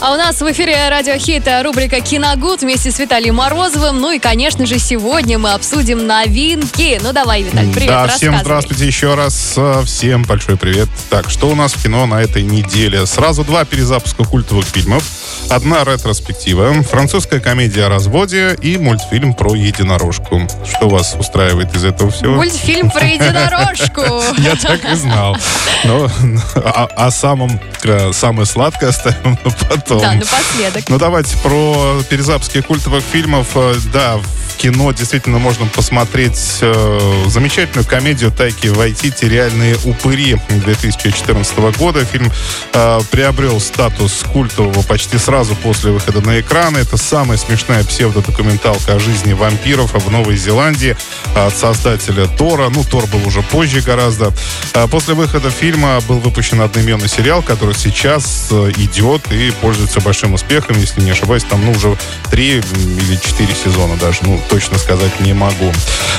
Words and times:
А 0.00 0.12
у 0.12 0.16
нас 0.16 0.40
в 0.40 0.52
эфире 0.52 0.88
радиохит 0.90 1.48
рубрика 1.64 2.00
«Киногуд» 2.00 2.60
вместе 2.60 2.92
с 2.92 3.00
Виталием 3.00 3.34
Морозовым. 3.34 4.00
Ну 4.00 4.12
и, 4.12 4.20
конечно 4.20 4.64
же, 4.64 4.78
сегодня 4.78 5.40
мы 5.40 5.54
обсудим 5.54 6.06
новинки. 6.06 7.00
Ну 7.02 7.12
давай, 7.12 7.42
Виталий, 7.42 7.72
привет, 7.72 7.88
Да, 7.88 8.06
всем 8.06 8.38
здравствуйте 8.38 8.86
еще 8.86 9.16
раз. 9.16 9.54
Э, 9.56 9.82
всем 9.84 10.22
большой 10.22 10.56
привет. 10.56 10.88
Так, 11.10 11.28
что 11.28 11.48
у 11.48 11.56
нас 11.56 11.72
в 11.72 11.82
кино 11.82 12.06
на 12.06 12.22
этой 12.22 12.44
неделе? 12.44 13.06
Сразу 13.06 13.42
два 13.42 13.64
перезапуска 13.64 14.22
культовых 14.22 14.66
фильмов. 14.66 15.02
Одна 15.50 15.82
ретроспектива, 15.82 16.74
французская 16.84 17.40
комедия 17.40 17.86
о 17.86 17.88
разводе 17.88 18.56
и 18.62 18.78
мультфильм 18.78 19.34
про 19.34 19.56
единорожку. 19.56 20.46
Что 20.64 20.88
вас 20.88 21.16
устраивает 21.18 21.74
из 21.74 21.84
этого 21.84 22.12
всего? 22.12 22.36
Мультфильм 22.36 22.90
про 22.92 23.04
единорожку. 23.04 24.02
Я 24.38 24.54
так 24.54 24.84
и 24.92 24.94
знал. 24.94 25.36
Но 25.82 26.08
о 26.96 27.10
самом 27.10 27.60
э, 27.82 28.12
самое 28.12 28.46
сладкое 28.46 28.90
оставим 28.90 29.36
на 29.44 29.50
потом. 29.88 30.00
Да, 30.00 30.12
напоследок. 30.14 30.84
Ну 30.88 30.98
давайте 30.98 31.36
про 31.38 32.02
перезапуски 32.08 32.60
культовых 32.60 33.02
фильмов. 33.02 33.48
Э, 33.54 33.74
да, 33.92 34.20
кино 34.58 34.90
действительно 34.92 35.38
можно 35.38 35.66
посмотреть 35.66 36.58
э, 36.60 37.24
замечательную 37.26 37.86
комедию 37.86 38.32
Тайки 38.32 38.66
Вайтити 38.66 39.24
«Реальные 39.24 39.76
упыри» 39.84 40.36
2014 40.48 41.58
года. 41.78 42.04
Фильм 42.04 42.30
э, 42.72 43.00
приобрел 43.10 43.60
статус 43.60 44.24
культового 44.32 44.82
почти 44.82 45.16
сразу 45.16 45.54
после 45.54 45.92
выхода 45.92 46.20
на 46.20 46.40
экраны. 46.40 46.78
Это 46.78 46.96
самая 46.96 47.38
смешная 47.38 47.84
псевдодокументалка 47.84 48.94
о 48.94 48.98
жизни 48.98 49.32
вампиров 49.32 49.94
в 49.94 50.10
Новой 50.10 50.36
Зеландии 50.36 50.96
от 51.36 51.56
создателя 51.56 52.26
Тора. 52.26 52.68
Ну, 52.68 52.82
Тор 52.82 53.06
был 53.06 53.26
уже 53.26 53.42
позже 53.42 53.80
гораздо. 53.80 54.32
Э, 54.74 54.88
после 54.88 55.14
выхода 55.14 55.50
фильма 55.50 56.00
был 56.08 56.18
выпущен 56.18 56.60
одноименный 56.60 57.08
сериал, 57.08 57.42
который 57.42 57.76
сейчас 57.76 58.48
э, 58.50 58.72
идет 58.76 59.30
и 59.30 59.52
пользуется 59.60 60.00
большим 60.00 60.34
успехом. 60.34 60.76
Если 60.78 61.00
не 61.00 61.12
ошибаюсь, 61.12 61.44
там 61.44 61.64
ну, 61.64 61.70
уже 61.72 61.96
три 62.30 62.56
или 62.56 63.16
четыре 63.16 63.54
сезона 63.54 63.96
даже. 63.96 64.18
Ну, 64.22 64.40
точно 64.48 64.78
сказать 64.78 65.20
не 65.20 65.32
могу. 65.32 65.72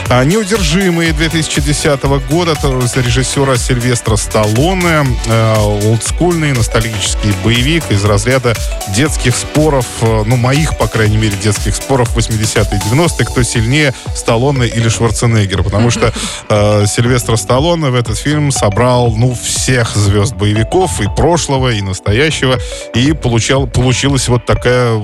А, 0.10 0.24
«Неудержимые» 0.24 1.14
2010 1.14 2.04
года 2.30 2.56
режиссера 2.96 3.58
Сильвестра 3.58 4.16
Сталлоне. 4.16 5.06
А, 5.28 5.58
олдскульный 5.58 6.54
ностальгический 6.54 7.34
боевик 7.44 7.84
из 7.90 8.04
разряда 8.06 8.56
детских 8.96 9.36
споров, 9.36 9.86
а, 10.02 10.24
ну, 10.26 10.36
моих, 10.36 10.78
по 10.78 10.88
крайней 10.88 11.18
мере, 11.18 11.36
детских 11.38 11.76
споров 11.76 12.16
80-е 12.16 12.82
90-е, 12.92 13.26
кто 13.26 13.44
сильнее, 13.44 13.94
Сталлоне 14.16 14.68
или 14.68 14.90
Шварценеггер. 14.90 15.64
Потому 15.64 15.92
что 15.92 16.12
э, 16.50 16.86
Сильвестр 16.88 17.38
Сталлоне 17.38 17.90
в 17.90 17.96
этот 17.96 18.18
фильм 18.18 18.52
собрал, 18.52 19.12
ну, 19.12 19.36
всех 19.36 19.96
звезд 19.96 20.34
боевиков 20.34 21.02
и 21.02 21.08
прошлого, 21.16 21.70
и 21.70 21.82
настоящего. 21.82 22.58
И 22.96 23.14
получал, 23.14 23.68
получилась 23.68 24.28
вот 24.28 24.46
такая 24.46 25.00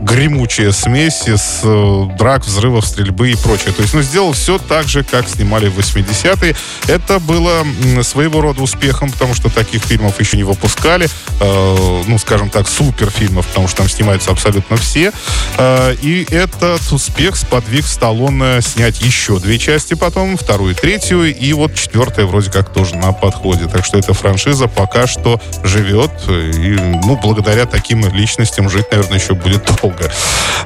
гремучая 0.00 0.72
смесь 0.72 1.26
из 1.26 1.60
э, 1.62 2.08
драк, 2.18 2.44
взрывов, 2.46 2.86
стрельбы 2.86 3.30
и 3.30 3.36
прочее. 3.36 3.72
То 3.72 3.82
есть, 3.82 3.94
ну, 3.94 4.02
сделал 4.02 4.32
все 4.32 4.58
так 4.58 4.88
же, 4.88 5.02
как 5.04 5.28
снимали 5.28 5.68
в 5.68 5.78
80-е. 5.78 6.54
Это 6.88 7.18
было 7.18 7.64
своего 8.02 8.40
рода 8.40 8.62
успехом, 8.62 9.10
потому 9.10 9.34
что 9.34 9.50
таких 9.50 9.82
фильмов 9.82 10.20
еще 10.20 10.36
не 10.36 10.44
выпускали. 10.44 11.08
Э, 11.40 12.02
ну, 12.06 12.18
скажем 12.18 12.50
так, 12.50 12.68
суперфильмов, 12.68 13.46
потому 13.46 13.68
что 13.68 13.78
там 13.78 13.88
снимаются 13.88 14.30
абсолютно 14.30 14.76
все. 14.76 15.12
Э, 15.58 15.94
и 16.00 16.26
этот 16.30 16.80
успех 16.92 17.36
сподвиг 17.36 17.86
Сталлоне 17.86 18.60
снять 18.62 19.00
еще 19.00 19.38
две 19.38 19.58
части 19.58 19.94
потом, 19.94 20.36
вторую 20.36 20.74
третью, 20.74 21.24
и 21.24 21.52
вот 21.52 21.74
четвертая 21.74 22.26
вроде 22.26 22.50
как 22.50 22.72
тоже 22.72 22.96
на 22.96 23.12
подходе. 23.12 23.66
Так 23.66 23.84
что 23.84 23.98
эта 23.98 24.14
франшиза 24.14 24.68
пока 24.68 25.06
что 25.06 25.40
живет, 25.64 26.10
и, 26.28 26.78
ну, 27.04 27.18
благодаря 27.22 27.66
таким 27.66 28.06
личностям 28.12 28.68
жить, 28.70 28.90
наверное, 28.90 29.18
еще 29.18 29.34
будет 29.34 29.64
долго. 29.80 30.10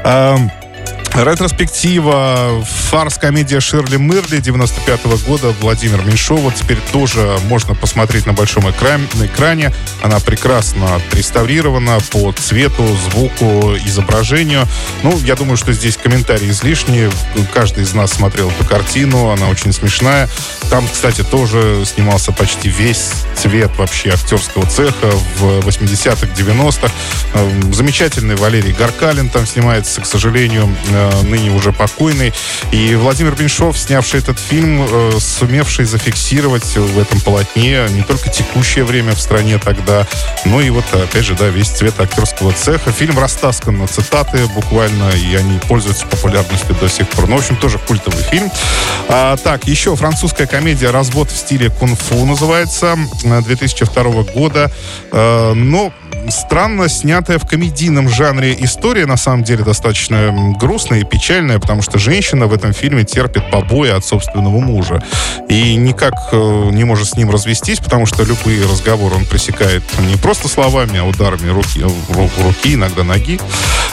Эм, 0.04 0.50
Ретроспектива, 1.14 2.64
фарс-комедия 2.90 3.60
Ширли 3.60 3.96
Мырли 3.96 4.38
95 4.38 5.00
-го 5.04 5.18
года 5.26 5.54
Владимир 5.60 6.02
Меньшова. 6.04 6.52
Теперь 6.52 6.78
тоже 6.92 7.36
можно 7.46 7.74
посмотреть 7.74 8.26
на 8.26 8.32
большом 8.32 8.70
экране, 8.70 9.08
на 9.14 9.26
экране. 9.26 9.72
Она 10.02 10.20
прекрасно 10.20 10.96
отреставрирована 10.96 11.98
по 12.10 12.32
цвету, 12.32 12.84
звуку, 13.10 13.76
изображению. 13.84 14.66
Ну, 15.02 15.18
я 15.24 15.34
думаю, 15.34 15.56
что 15.56 15.72
здесь 15.72 15.96
комментарии 15.96 16.48
излишние. 16.50 17.10
Каждый 17.52 17.82
из 17.82 17.92
нас 17.92 18.12
смотрел 18.12 18.50
эту 18.50 18.64
картину. 18.64 19.30
Она 19.30 19.48
очень 19.48 19.72
смешная. 19.72 20.28
Там, 20.70 20.86
кстати, 20.86 21.22
тоже 21.22 21.84
снимался 21.86 22.30
почти 22.32 22.68
весь 22.68 23.10
цвет 23.34 23.70
вообще 23.78 24.10
актерского 24.10 24.66
цеха 24.66 25.10
в 25.38 25.66
80-х, 25.66 26.28
90-х. 26.36 26.92
Эм, 27.34 27.74
замечательный 27.74 28.36
Валерий 28.36 28.72
Гаркалин 28.72 29.28
там 29.28 29.46
снимается, 29.46 30.00
к 30.00 30.06
сожалению, 30.06 30.68
Э, 30.99 30.99
ныне 31.22 31.50
уже 31.50 31.72
покойный. 31.72 32.32
И 32.72 32.94
Владимир 32.94 33.38
Меньшов, 33.38 33.78
снявший 33.78 34.20
этот 34.20 34.38
фильм, 34.38 34.86
э, 34.88 35.12
сумевший 35.18 35.84
зафиксировать 35.84 36.76
в 36.76 36.98
этом 36.98 37.20
полотне 37.20 37.86
не 37.90 38.02
только 38.02 38.28
текущее 38.30 38.84
время 38.84 39.14
в 39.14 39.20
стране 39.20 39.58
тогда, 39.58 40.06
но 40.44 40.60
и 40.60 40.70
вот, 40.70 40.84
опять 40.92 41.24
же, 41.24 41.34
да, 41.34 41.48
весь 41.48 41.68
цвет 41.68 41.98
актерского 42.00 42.52
цеха. 42.52 42.92
Фильм 42.92 43.18
растаскан 43.18 43.78
на 43.78 43.86
цитаты 43.86 44.46
буквально, 44.54 45.10
и 45.10 45.34
они 45.34 45.58
пользуются 45.58 46.06
популярностью 46.06 46.74
до 46.80 46.88
сих 46.88 47.08
пор. 47.08 47.28
Ну, 47.28 47.36
в 47.36 47.40
общем, 47.40 47.56
тоже 47.56 47.78
культовый 47.78 48.22
фильм. 48.24 48.50
А, 49.08 49.36
так, 49.36 49.66
еще 49.66 49.96
французская 49.96 50.46
комедия 50.46 50.90
«Развод 50.90 51.30
в 51.30 51.36
стиле 51.36 51.70
кунг-фу» 51.70 52.24
называется, 52.24 52.96
2002 53.22 54.04
года. 54.34 54.70
А, 55.12 55.54
но 55.54 55.92
странно 56.30 56.88
снятая 56.88 57.38
в 57.38 57.46
комедийном 57.46 58.08
жанре 58.08 58.56
история, 58.60 59.06
на 59.06 59.16
самом 59.16 59.44
деле, 59.44 59.64
достаточно 59.64 60.54
грустная 60.58 61.00
и 61.00 61.04
печальная, 61.04 61.58
потому 61.58 61.82
что 61.82 61.98
женщина 61.98 62.46
в 62.46 62.52
этом 62.52 62.72
фильме 62.72 63.04
терпит 63.04 63.50
побои 63.50 63.90
от 63.90 64.04
собственного 64.04 64.58
мужа. 64.60 65.02
И 65.48 65.74
никак 65.76 66.14
э, 66.32 66.70
не 66.72 66.84
может 66.84 67.08
с 67.08 67.16
ним 67.16 67.30
развестись, 67.30 67.78
потому 67.78 68.06
что 68.06 68.24
любые 68.24 68.64
разговоры 68.64 69.16
он 69.16 69.26
пресекает 69.26 69.82
не 70.00 70.16
просто 70.16 70.48
словами, 70.48 70.98
а 70.98 71.04
ударами 71.04 71.50
руки, 71.50 71.84
руки 72.42 72.74
иногда 72.74 73.04
ноги. 73.04 73.40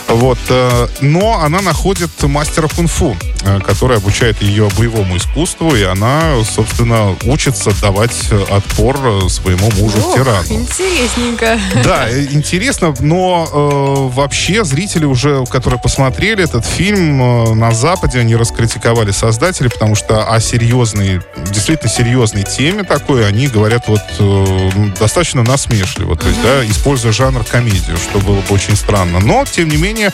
Вот. 0.08 0.40
Э, 0.50 0.88
но 1.02 1.40
она 1.42 1.62
находит 1.62 2.12
мастера 2.24 2.68
кунг-фу, 2.68 3.16
э, 3.37 3.37
который 3.66 3.98
обучает 3.98 4.42
ее 4.42 4.70
боевому 4.78 5.18
искусству, 5.18 5.76
и 5.76 5.84
она, 5.84 6.44
собственно, 6.44 7.16
учится 7.24 7.72
давать 7.82 8.32
отпор 8.50 9.30
своему 9.30 9.70
мужу-тирану. 9.72 10.62
Интересненько. 10.62 11.60
Да, 11.84 12.10
интересно, 12.12 12.94
но 13.00 13.48
э, 13.52 14.16
вообще 14.16 14.64
зрители 14.64 15.06
уже, 15.06 15.46
которые 15.46 15.80
посмотрели 15.80 16.44
этот 16.44 16.66
фильм 16.66 17.22
э, 17.22 17.54
на 17.54 17.72
Западе, 17.72 18.20
они 18.20 18.36
раскритиковали 18.36 19.12
создателей, 19.12 19.70
потому 19.70 19.96
что 19.96 20.30
о 20.32 20.40
серьезной, 20.40 21.22
действительно 21.52 21.90
серьезной 21.90 22.44
теме 22.44 22.84
такой, 22.84 23.28
они 23.28 23.48
говорят 23.48 23.88
вот 23.88 24.02
э, 24.20 24.70
достаточно 25.00 25.44
насмешливо, 25.44 26.16
то 26.16 26.28
есть, 26.28 26.42
да, 26.42 26.66
используя 26.66 27.12
жанр 27.12 27.44
комедию, 27.44 27.98
что 27.98 28.20
было 28.20 28.42
бы 28.42 28.54
очень 28.54 28.76
странно. 28.76 29.20
Но, 29.20 29.46
тем 29.46 29.70
не 29.70 29.78
менее, 29.78 30.12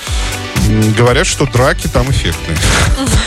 говорят, 0.98 1.28
что 1.28 1.46
драки 1.46 1.88
там 1.88 2.10
эффектные. 2.10 2.58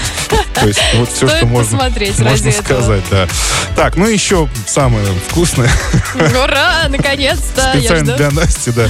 То 0.54 0.66
есть 0.68 0.80
вот 0.94 1.10
все, 1.12 1.28
что 1.28 1.46
можно, 1.46 1.76
можно 2.18 2.52
сказать, 2.52 3.04
да. 3.10 3.28
Так, 3.76 3.96
ну 3.96 4.06
еще 4.06 4.48
самое 4.66 5.06
вкусное. 5.28 5.70
Ура, 6.14 6.88
наконец-то! 6.88 7.72
Специально 7.74 8.16
для 8.16 8.30
Насти, 8.30 8.70
да. 8.70 8.88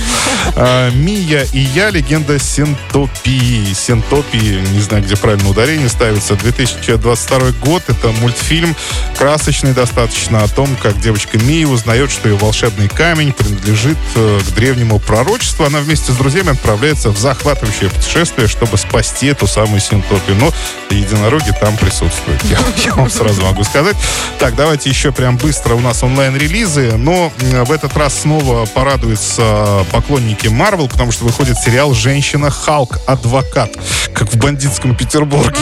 А, 0.54 0.90
Мия 0.90 1.46
и 1.52 1.60
я, 1.60 1.90
легенда 1.90 2.38
Синтопии. 2.38 3.72
Синтопии, 3.72 4.60
не 4.72 4.80
знаю, 4.80 5.02
где 5.02 5.16
правильно 5.16 5.48
ударение 5.48 5.88
ставится. 5.88 6.34
2022 6.34 7.52
год. 7.64 7.82
Это 7.88 8.08
мультфильм 8.08 8.74
красочный 9.16 9.72
достаточно 9.72 10.42
о 10.42 10.48
том, 10.48 10.68
как 10.82 11.00
девочка 11.00 11.38
Мия 11.38 11.66
узнает, 11.66 12.10
что 12.10 12.28
ее 12.28 12.36
волшебный 12.36 12.88
камень 12.88 13.32
принадлежит 13.32 13.98
э, 14.14 14.40
к 14.46 14.54
древнему 14.54 14.98
пророчеству. 14.98 15.64
Она 15.64 15.80
вместе 15.80 16.12
с 16.12 16.16
друзьями 16.16 16.50
отправляется 16.50 17.10
в 17.10 17.18
захватывающее 17.18 17.90
путешествие, 17.90 18.48
чтобы 18.48 18.76
спасти 18.76 19.26
эту 19.28 19.46
самую 19.46 19.80
Синтопию. 19.80 20.36
Но 20.36 20.52
единороги 20.90 21.52
там 21.60 21.76
присутствуют. 21.76 22.42
Я, 22.44 22.58
я 22.84 22.94
вам 22.94 23.10
сразу 23.10 23.42
могу 23.42 23.64
сказать. 23.64 23.96
Так, 24.38 24.54
давайте 24.56 24.90
еще 24.90 25.12
прям 25.12 25.36
быстро. 25.36 25.74
У 25.74 25.80
нас 25.80 26.02
онлайн-релизы. 26.02 26.92
Но 27.06 27.30
в 27.38 27.70
этот 27.70 27.96
раз 27.96 28.22
снова 28.22 28.66
порадуются 28.66 29.86
поклонники 29.92 30.48
Марвел, 30.48 30.88
потому 30.88 31.12
что 31.12 31.24
выходит 31.24 31.56
сериал 31.56 31.94
«Женщина 31.94 32.50
Халк. 32.50 32.98
Адвокат». 33.06 33.70
Как 34.12 34.32
в 34.32 34.36
бандитском 34.38 34.96
Петербурге. 34.96 35.56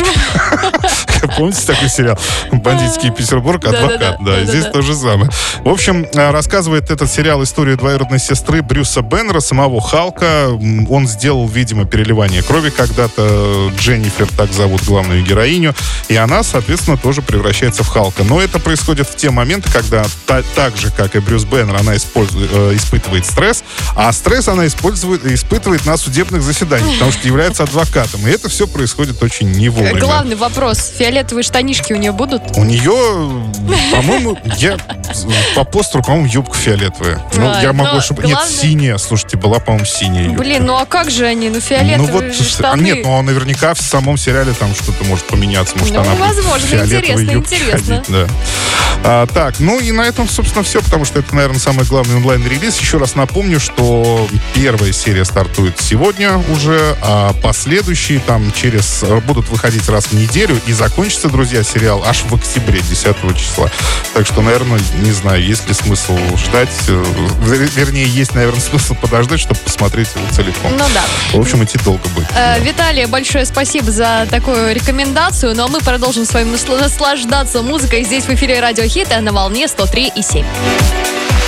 Помните 1.36 1.60
такой 1.66 1.88
сериал? 1.88 2.18
Бандитский 2.52 3.10
Петербург, 3.10 3.64
адвокат. 3.64 4.18
Да, 4.24 4.44
здесь 4.44 4.64
то 4.66 4.80
же 4.82 4.94
самое. 4.94 5.30
В 5.64 5.68
общем, 5.68 6.06
э, 6.14 6.30
рассказывает 6.30 6.90
этот 6.90 7.10
сериал 7.10 7.42
историю 7.42 7.76
двоюродной 7.76 8.18
сестры 8.18 8.62
Брюса 8.62 9.02
Беннера, 9.02 9.40
самого 9.40 9.80
Халка. 9.80 10.48
Он 10.88 11.06
сделал, 11.08 11.48
видимо, 11.48 11.84
переливание 11.84 12.42
крови 12.42 12.70
когда-то. 12.70 13.70
Дженнифер, 13.76 14.28
так 14.36 14.52
зовут 14.52 14.84
главную 14.84 15.22
героиню. 15.24 15.74
И 16.08 16.16
она, 16.16 16.42
соответственно, 16.42 16.96
тоже 16.96 17.22
превращается 17.22 17.82
в 17.84 17.88
Халка. 17.88 18.24
Но 18.24 18.40
это 18.40 18.58
происходит 18.58 19.08
в 19.08 19.16
те 19.16 19.30
моменты, 19.30 19.70
когда 19.72 20.04
та, 20.26 20.42
так 20.54 20.76
же, 20.76 20.90
как 20.90 21.16
и 21.16 21.18
Брюс 21.18 21.33
Беннер, 21.42 21.74
она 21.74 21.96
использует, 21.96 22.50
э, 22.52 22.76
испытывает 22.76 23.26
стресс, 23.26 23.64
а 23.96 24.12
стресс 24.12 24.46
она 24.46 24.66
использует, 24.66 25.24
испытывает 25.26 25.84
на 25.86 25.96
судебных 25.96 26.42
заседаниях, 26.42 26.92
потому 26.94 27.10
что 27.10 27.26
является 27.26 27.64
адвокатом. 27.64 28.26
И 28.28 28.30
это 28.30 28.48
все 28.48 28.68
происходит 28.68 29.20
очень 29.22 29.50
не 29.50 29.68
вовремя. 29.68 29.98
Главный 29.98 30.36
вопрос. 30.36 30.92
Фиолетовые 30.96 31.42
штанишки 31.42 31.92
у 31.92 31.96
нее 31.96 32.12
будут? 32.12 32.42
У 32.56 32.64
нее, 32.64 32.92
по-моему, 33.90 34.38
я 34.58 34.76
по 35.54 35.64
постеру, 35.64 36.04
по-моему, 36.04 36.26
юбка 36.26 36.56
фиолетовая. 36.56 37.20
Ну, 37.34 37.60
я 37.60 37.72
могу 37.72 37.96
ошибаться. 37.96 38.30
Главное... 38.30 38.50
Нет, 38.50 38.60
синяя, 38.60 38.98
слушайте, 38.98 39.36
была, 39.36 39.58
по-моему, 39.58 39.86
синяя 39.86 40.24
юбка. 40.24 40.42
Блин, 40.42 40.66
ну 40.66 40.76
а 40.76 40.86
как 40.86 41.10
же 41.10 41.24
они? 41.26 41.48
Ну, 41.48 41.60
фиолетовые 41.60 42.28
ну, 42.28 42.34
вот, 42.34 42.46
штаны. 42.46 42.82
Нет, 42.82 42.98
ну, 43.04 43.18
а 43.18 43.22
наверняка 43.22 43.74
в 43.74 43.80
самом 43.80 44.16
сериале 44.16 44.52
там 44.52 44.74
что-то 44.74 45.04
может 45.04 45.24
поменяться. 45.26 45.76
Может, 45.78 45.94
ну, 45.94 46.00
она 46.00 46.14
возможно, 46.14 46.74
интересно, 46.76 47.20
интересно. 47.20 47.96
Ходить, 47.96 48.04
да. 48.08 48.26
а, 49.04 49.26
так, 49.26 49.60
ну 49.60 49.78
и 49.80 49.92
на 49.92 50.02
этом, 50.02 50.28
собственно, 50.28 50.64
все, 50.64 50.82
потому 50.82 51.04
что 51.04 51.22
это, 51.24 51.34
наверное, 51.34 51.58
самый 51.58 51.84
главный 51.84 52.16
онлайн-релиз. 52.16 52.78
Еще 52.78 52.98
раз 52.98 53.14
напомню, 53.14 53.58
что 53.58 54.28
первая 54.54 54.92
серия 54.92 55.24
стартует 55.24 55.80
сегодня 55.80 56.38
уже, 56.50 56.96
а 57.02 57.32
последующие 57.42 58.20
там 58.20 58.52
через 58.52 59.04
будут 59.26 59.48
выходить 59.48 59.88
раз 59.88 60.06
в 60.06 60.12
неделю 60.12 60.60
и 60.66 60.72
закончится, 60.72 61.28
друзья, 61.28 61.62
сериал 61.62 62.02
аж 62.04 62.22
в 62.22 62.34
октябре, 62.34 62.80
10 62.80 63.16
числа. 63.36 63.70
Так 64.12 64.26
что, 64.26 64.42
наверное, 64.42 64.80
не 65.02 65.12
знаю, 65.12 65.42
есть 65.42 65.66
ли 65.66 65.74
смысл 65.74 66.18
ждать. 66.36 66.70
Э, 66.88 67.04
вернее, 67.76 68.06
есть, 68.06 68.34
наверное, 68.34 68.60
смысл 68.70 68.94
подождать, 68.94 69.40
чтобы 69.40 69.60
посмотреть 69.60 70.08
его 70.14 70.26
целиком. 70.34 70.72
Ну 70.72 70.84
да. 70.92 71.04
В 71.32 71.40
общем, 71.40 71.64
идти 71.64 71.78
долго 71.84 72.06
будет. 72.10 72.28
Э, 72.36 72.60
Виталий, 72.60 73.06
большое 73.06 73.46
спасибо 73.46 73.90
за 73.90 74.26
такую 74.30 74.74
рекомендацию. 74.74 75.54
Ну 75.54 75.64
а 75.64 75.68
мы 75.68 75.80
продолжим 75.80 76.24
с 76.24 76.32
вами 76.32 76.56
наслаждаться 76.80 77.62
музыкой 77.62 78.04
здесь 78.04 78.24
в 78.24 78.30
эфире 78.30 78.60
Радио 78.60 78.84
Хит 78.84 79.08
на 79.20 79.32
волне 79.32 79.66
103,7. 79.66 81.13